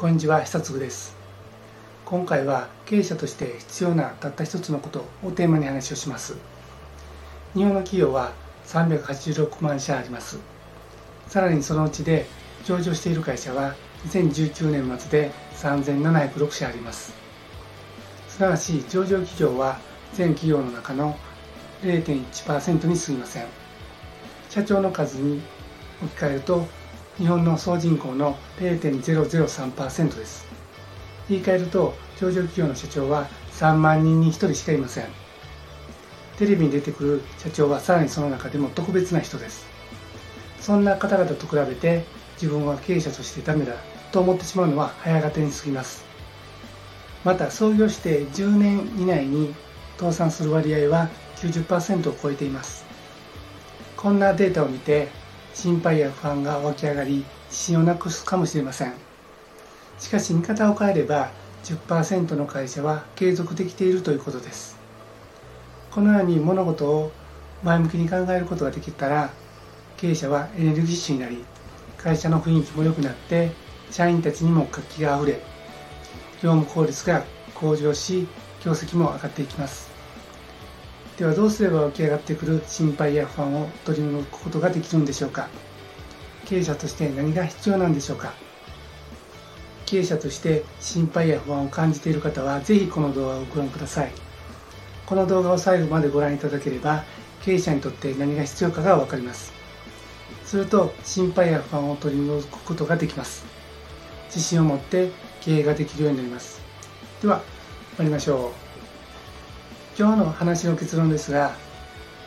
[0.00, 1.14] こんにちは久嗣です。
[2.06, 6.38] 今回は経営者として必要なたった一つのことをテーマに話をします。
[7.52, 8.32] 日本の企業は
[8.64, 10.38] 386万社あります。
[11.28, 12.24] さらにそのうちで
[12.64, 13.74] 上場している会社は
[14.06, 17.12] 2019年末で3706社あります。
[18.26, 19.78] すなわち上場企業は
[20.14, 21.14] 全企業の中の
[21.82, 23.44] 0.1%に過ぎません。
[24.48, 25.42] 社長の数に
[26.02, 26.79] 置き換えると
[27.18, 30.46] 日本の総人口の0.003%です。
[31.28, 35.06] 言い換えると上場企業の社長は3万人に1人しかいません。
[36.38, 39.66] テレビに出てくる社長はさらにその中でも特別な人です。
[40.60, 42.04] そんな方々と比べて
[42.40, 43.74] 自分は経営者としてダメだ
[44.12, 46.04] と思ってしまうのは早がてに過ぎます。
[47.24, 49.54] また創業して10年以内に
[49.98, 52.86] 倒産する割合は90%を超えています。
[53.96, 55.08] こんなデータを見て
[55.60, 58.94] 心配や不安が湧き上がり自信をなくすかもしれません。
[59.98, 61.28] しかし見方を変えれば
[61.64, 64.78] 10%の会社は継続できているということです。
[65.90, 67.12] このように物事を
[67.62, 69.34] 前向きに考えることができたら
[69.98, 71.44] 経営者はエネルギッシュになり
[71.98, 73.50] 会社の雰囲気も良くなって
[73.90, 75.34] 社員たちにも活気があふれ
[76.42, 77.22] 業務効率が
[77.54, 78.26] 向上し
[78.64, 79.89] 業績も上がっていきます。
[81.20, 85.50] ではどうすれば起き上がってくる心配や不安を取り除くことができるんでしょうか？
[86.46, 88.32] 経営者として何が必要なんでしょうか？
[89.84, 94.12] 経営者として心配や不安を感じている方はぜひこの動画をご覧ください。
[95.04, 97.04] この動画を最後までご覧いただければ
[97.42, 99.52] 経営者にとって何が必要かが分かります。
[100.46, 103.44] すると心配や不安を取り除くことができます。
[104.28, 105.10] 自信を持って
[105.42, 106.62] 経営ができるようになります。
[107.20, 107.42] では
[107.98, 108.69] 参りましょう。
[110.00, 111.54] 今日の話の結論ですが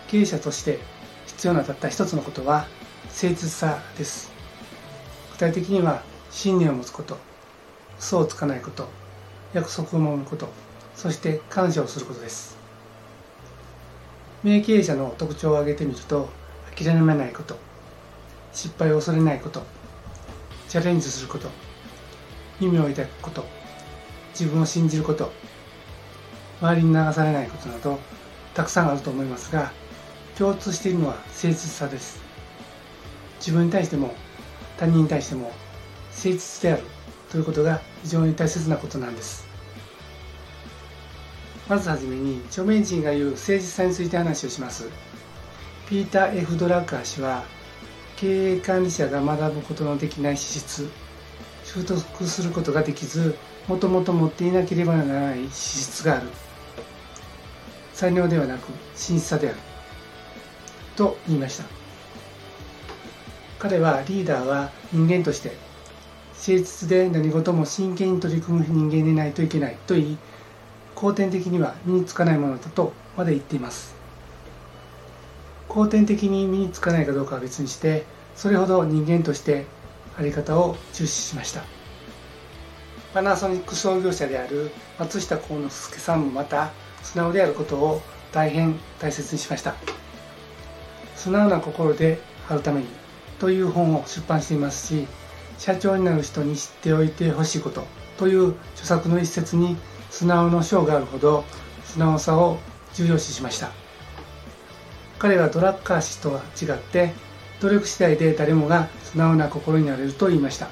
[0.07, 0.77] 経営者として
[1.25, 2.67] 必要なたった一つのことは
[3.05, 4.31] 誠実さです。
[5.31, 7.17] 具体的には信念を持つこと
[7.97, 8.87] 嘘をつかないこと
[9.55, 10.49] 約束を守ること
[10.93, 12.59] そして感謝をすることです。
[14.43, 16.29] 名経営者の特徴を挙げてみると
[16.77, 17.57] 諦めないこと
[18.51, 19.63] 失敗を恐れないこと
[20.69, 21.49] チャレンジすること
[22.59, 23.43] 夢を抱くこと
[24.39, 25.31] 自分を信じること
[26.63, 27.99] 周りに流されないことなど
[28.53, 29.73] たくさんあると思いますが
[30.37, 32.21] 共通しているのは誠実さです。
[33.39, 34.13] 自分に対しても
[34.77, 35.51] 他人に対しても
[36.11, 36.83] 誠実である
[37.29, 39.45] ということが非常に大切なことなんです。
[41.67, 44.89] まずはじめに著名人が言う誠実さについて話をします。
[45.89, 47.43] ピーター・ F・ ドラッカー氏は
[48.15, 50.89] 経営管理者が学ぶことのできない資質
[51.65, 53.35] 習得することができず
[53.67, 56.29] もともと持っていなければならない資質がある。
[57.93, 59.57] 才能ではなく真実さである。
[60.95, 61.63] と言いました。
[63.59, 65.55] 彼はリーダーは人間として
[66.33, 70.17] 誠実で何事も真剣に取り組む人間でないといけないと言い
[70.95, 73.95] 後天的には身につかないものだとまで言っています。
[75.69, 78.05] 後天的に身につかないかどうかは別にして
[78.35, 79.65] それほど人間として
[80.17, 81.63] あり方を重視しました。
[83.13, 86.71] パナソニック創業者である松下幸之助さんもまた
[87.03, 89.75] 素直であることを大変大切にしました。
[91.15, 92.19] 素直な心で
[92.49, 92.87] あるために
[93.39, 95.07] という本を出版していますし
[95.57, 97.85] 社長になる人に知っておいてほしいこと
[98.17, 99.77] という著作の一節に
[100.09, 101.45] 素直の章があるほど
[101.85, 102.57] 素直さを
[102.93, 103.71] 重要視しました。
[105.19, 107.13] 彼はドラッカー氏とは違って
[107.61, 110.67] 努力次第で誰もが素直な心になれると言いました。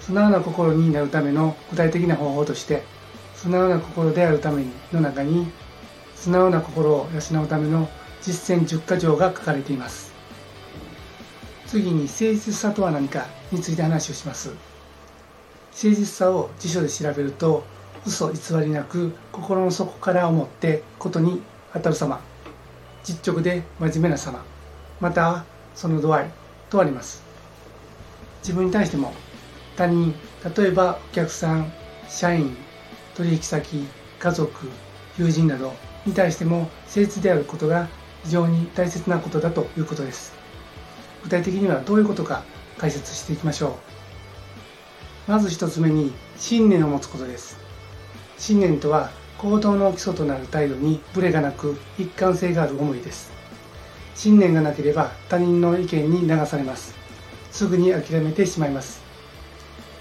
[0.00, 2.82] 素直な心になるための具体的な方法として
[3.36, 5.46] 素直な心であるためにの中に
[6.14, 7.88] 素直な心を養うための
[8.22, 10.12] 実践10か条が書かれています。
[11.66, 14.48] 次に誠実さとは何かについて話をします。
[14.48, 17.64] 誠実さを辞書で調べると
[18.06, 21.42] 嘘偽りなく心の底から思ってことに
[21.72, 22.20] 当たる様。
[23.04, 24.42] 実直で真面目な様。
[25.00, 26.30] またその度合い
[26.70, 27.22] とあります。
[28.42, 29.12] 自分に対しても
[29.76, 30.14] 他人
[30.56, 31.70] 例えばお客さん
[32.08, 32.56] 社員
[33.16, 34.50] 取引先家族
[35.18, 35.72] 友人など
[36.04, 37.88] に対しても誠実であることが
[38.24, 40.34] 非常に大切なことだということです。
[41.22, 42.44] 具体的にはどういうことか
[42.76, 43.78] 解説していきましょ
[45.28, 45.30] う。
[45.30, 47.56] まず一つ目に信念を持つことです。
[48.38, 53.32] 信念とは行動の基礎となる態度にブレがなく一貫性がある思いです。
[54.14, 56.94] 信念がなければ他人の意見に流されます。
[57.50, 59.00] すぐに諦めてしまいます。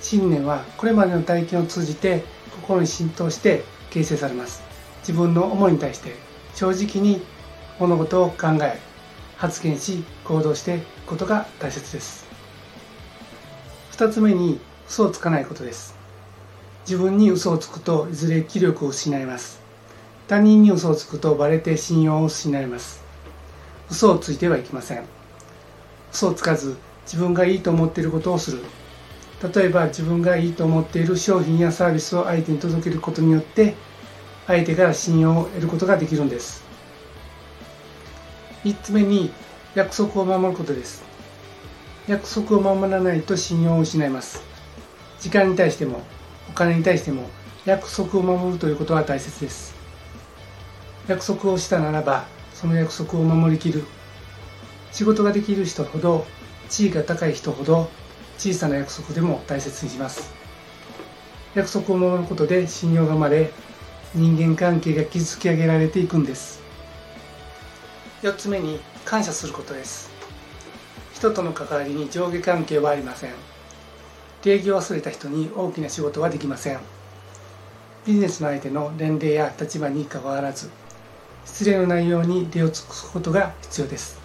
[0.02, 2.24] 信念はこれまでの体験を通じて
[2.56, 4.64] 心に浸透して形成されます。
[5.00, 6.16] 自分の思いに対して
[6.56, 7.22] 正直に
[7.80, 8.80] 物事を考え
[9.38, 12.26] 発言し行動していくことが大切です。
[13.92, 15.96] 2つ目に嘘をつかないことです。
[16.88, 19.60] 自分に嘘をつくといずれ気力を失います。
[20.28, 23.04] 他人に嘘をつくとバレて信用を失います。
[23.90, 25.04] 嘘をついてはいけません。
[26.12, 28.64] 嘘をつかず自分がいいと思っていることをする。
[29.42, 33.76] 例えば自分がいいと思っている商品やサービスを相手に届けることによって
[34.48, 36.64] 相手から信用を得ることができるんです。
[38.64, 39.32] 3つ目に
[39.76, 41.04] 約束を守ることです。
[42.08, 44.42] 約束を守らないと信用を失います。
[45.20, 46.02] 時間に対しても
[46.50, 47.30] お金に対しても
[47.66, 49.76] 約束を守るということは大切です。
[51.08, 53.84] 約束をしたならばその約束を守りきる。
[54.92, 56.26] 仕事ができる人ほど
[56.70, 57.90] 地位が高い人ほど
[58.38, 60.34] 小さな約束でも大切にします。
[61.56, 63.52] 約束を守ることで信用が生まれ
[64.14, 66.62] 人間関係が築き上げられていくんです。
[68.22, 70.10] 4つ目に感謝することです。
[71.14, 73.32] 人との関わりに上下関係はありません。
[74.44, 76.80] 礼儀を忘れた人に大きな仕事はできません。
[78.06, 80.70] ビジネスの相手の年齢や立場にかかわらず
[81.46, 84.20] 失礼のないように礼を尽くすことが必要です。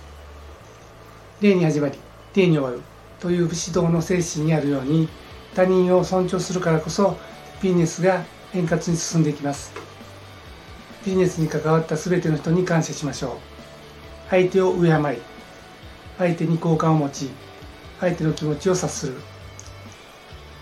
[1.40, 1.98] 礼に始まり
[2.34, 2.82] 礼に終わる。
[3.20, 5.08] という武士道の精神にあるように
[5.54, 7.16] 他人を尊重するからこそ
[7.62, 8.24] ビジネスが
[8.54, 9.72] 円滑に進んでいきます。
[11.04, 13.32] ビジネスに関わった全ての人に感謝しましょう。
[14.30, 14.90] 相手を敬い
[16.18, 17.30] 相手に好感を持ち
[18.00, 19.14] 相手の気持ちを察する。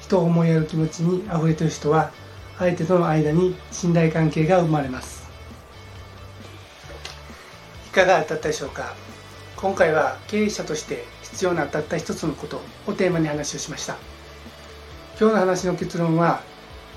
[0.01, 2.13] 人を思いやる気持ちにあふれている人は
[2.59, 5.29] 相手との間に信頼関係が生まれます。
[7.87, 8.95] いかがだったでしょうか？
[9.61, 13.97] 今回は経営者として必要なたった一つのことをテーマに話をしました。
[15.19, 16.43] 今日の話の結論は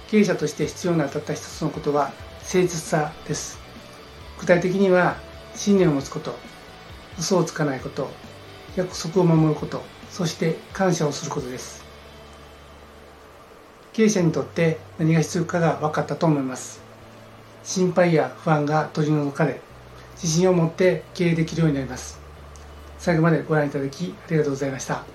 [0.10, 2.12] 経営者として必要なたった一つのことは
[2.42, 3.58] 誠実さです。
[4.40, 5.16] 具体的には
[5.56, 6.36] 信念を持つこと
[7.18, 8.12] 嘘をつかないこと
[8.76, 9.82] 約束を守ること
[10.12, 11.84] そして感謝をすることです。
[13.94, 16.80] 経営者にとって何が必要かが分かったと思います。
[17.64, 19.62] 心配や不安が取り除かれ
[20.14, 22.21] 自信を持って経営できるようになります。
[23.02, 25.08] 最後までご覧いただきありがとうございました。